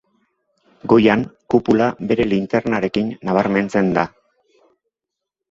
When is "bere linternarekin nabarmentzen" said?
2.13-3.93